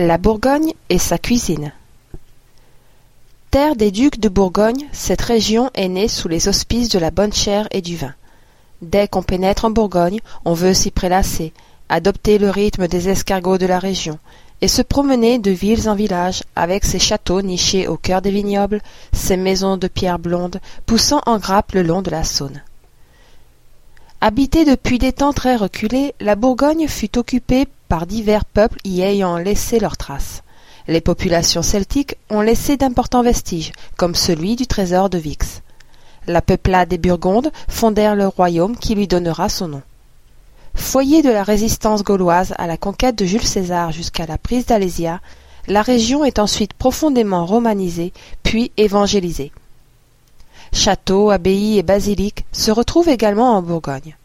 [0.00, 1.72] La Bourgogne et sa cuisine.
[3.50, 7.32] Terre des ducs de Bourgogne, cette région est née sous les auspices de la bonne
[7.32, 8.14] chère et du vin.
[8.80, 11.52] Dès qu'on pénètre en Bourgogne, on veut s'y prélasser,
[11.88, 14.20] adopter le rythme des escargots de la région,
[14.60, 18.82] et se promener de villes en villages, avec ses châteaux nichés au cœur des vignobles,
[19.12, 22.62] ses maisons de pierre blonde poussant en grappe le long de la Saône.
[24.20, 29.38] Habitée depuis des temps très reculés, la Bourgogne fut occupée par divers peuples y ayant
[29.38, 30.42] laissé leurs traces.
[30.86, 35.62] Les populations celtiques ont laissé d'importants vestiges, comme celui du trésor de Vix.
[36.26, 39.82] La peuplade des Burgondes fondèrent le royaume qui lui donnera son nom.
[40.74, 45.20] Foyer de la résistance gauloise à la conquête de Jules César jusqu'à la prise d'Alésia,
[45.66, 48.12] la région est ensuite profondément romanisée,
[48.42, 49.52] puis évangélisée.
[50.72, 54.16] Châteaux, abbayes et basiliques se retrouvent également en Bourgogne.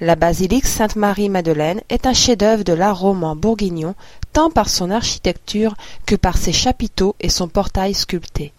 [0.00, 3.96] La basilique Sainte-Marie-Madeleine est un chef-d'œuvre de l'art roman bourguignon
[4.32, 5.74] tant par son architecture
[6.06, 8.52] que par ses chapiteaux et son portail sculpté.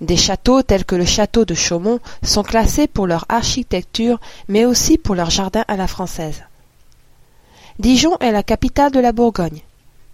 [0.00, 4.96] Des châteaux tels que le château de Chaumont sont classés pour leur architecture mais aussi
[4.96, 6.42] pour leur jardin à la française.
[7.78, 9.60] Dijon est la capitale de la Bourgogne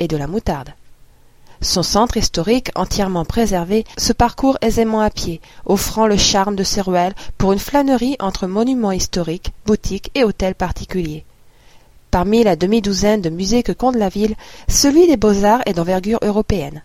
[0.00, 0.70] et de la moutarde.
[1.60, 6.80] Son centre historique, entièrement préservé, se parcourt aisément à pied, offrant le charme de ses
[6.80, 11.24] ruelles pour une flânerie entre monuments historiques, boutiques et hôtels particuliers.
[12.10, 14.36] Parmi la demi-douzaine de musées que compte la ville,
[14.68, 16.82] celui des beaux-arts est d'envergure européenne.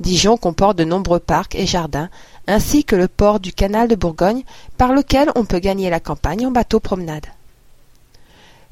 [0.00, 2.08] Dijon comporte de nombreux parcs et jardins,
[2.46, 4.42] ainsi que le port du canal de Bourgogne,
[4.76, 7.26] par lequel on peut gagner la campagne en bateau promenade.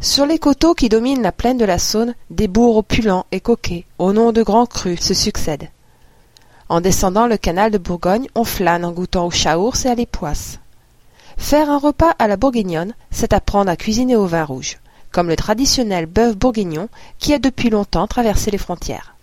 [0.03, 3.85] Sur les coteaux qui dominent la plaine de la Saône, des bourgs opulents et coquets,
[4.01, 5.69] au nom de grands crus, se succèdent.
[6.69, 10.59] En descendant le canal de Bourgogne, on flâne en goûtant aux chaours et à l'époisse.
[11.37, 14.79] Faire un repas à la bourguignonne, c'est apprendre à cuisiner au vin rouge,
[15.13, 16.89] comme le traditionnel bœuf bourguignon
[17.21, 19.15] qui a depuis longtemps traversé les frontières.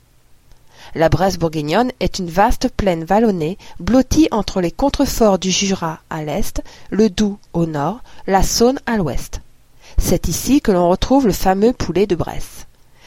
[0.95, 6.23] La Bresse bourguignonne est une vaste plaine vallonnée, blottie entre les contreforts du Jura à
[6.23, 9.42] l'est, le Doubs au nord, la Saône à l'ouest.
[10.02, 12.65] C'est ici que l'on retrouve le fameux poulet de Bresse.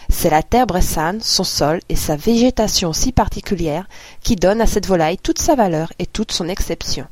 [0.09, 3.89] C'est la terre bressane, son sol et sa végétation si particulière
[4.23, 7.07] qui donnent à cette volaille toute sa valeur et toute son exception.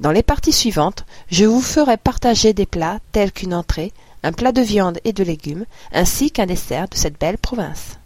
[0.00, 4.52] Dans les parties suivantes, je vous ferai partager des plats tels qu'une entrée, un plat
[4.52, 7.99] de viande et de légumes, ainsi qu'un dessert de cette belle province.